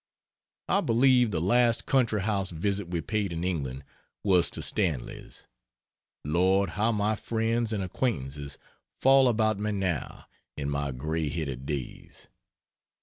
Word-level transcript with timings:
I 0.67 0.81
believe 0.81 1.29
the 1.29 1.39
last 1.39 1.85
country 1.85 2.23
house 2.23 2.49
visit 2.49 2.87
we 2.87 3.01
paid 3.01 3.31
in 3.31 3.43
England 3.43 3.83
was 4.23 4.49
to 4.49 4.63
Stanley's. 4.63 5.45
Lord, 6.25 6.71
how 6.71 6.91
my 6.91 7.15
friends 7.15 7.71
and 7.71 7.83
acquaintances 7.83 8.57
fall 8.99 9.27
about 9.27 9.59
me 9.59 9.69
now, 9.71 10.25
in 10.57 10.71
my 10.71 10.91
gray 10.91 11.29
headed 11.29 11.67
days! 11.67 12.27